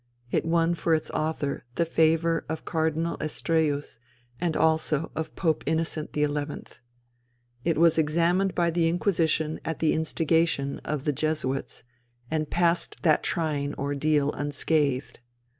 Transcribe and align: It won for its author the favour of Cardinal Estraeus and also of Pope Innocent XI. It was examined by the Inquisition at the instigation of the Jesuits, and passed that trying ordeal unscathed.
It 0.31 0.45
won 0.45 0.73
for 0.73 0.95
its 0.95 1.11
author 1.11 1.63
the 1.75 1.85
favour 1.85 2.43
of 2.49 2.65
Cardinal 2.65 3.17
Estraeus 3.19 3.99
and 4.39 4.57
also 4.57 5.11
of 5.15 5.35
Pope 5.35 5.61
Innocent 5.67 6.09
XI. 6.15 6.25
It 7.63 7.77
was 7.77 7.99
examined 7.99 8.55
by 8.55 8.71
the 8.71 8.87
Inquisition 8.89 9.59
at 9.63 9.77
the 9.77 9.93
instigation 9.93 10.79
of 10.79 11.03
the 11.03 11.13
Jesuits, 11.13 11.83
and 12.31 12.49
passed 12.49 13.03
that 13.03 13.21
trying 13.21 13.75
ordeal 13.75 14.31
unscathed. 14.31 15.19